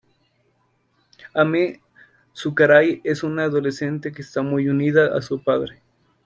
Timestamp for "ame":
1.35-1.79